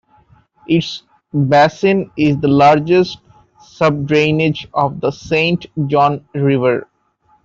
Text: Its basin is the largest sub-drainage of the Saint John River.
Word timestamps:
Its 0.67 1.03
basin 1.31 2.09
is 2.17 2.35
the 2.39 2.47
largest 2.47 3.19
sub-drainage 3.59 4.67
of 4.73 4.99
the 4.99 5.11
Saint 5.11 5.67
John 5.87 6.27
River. 6.33 6.87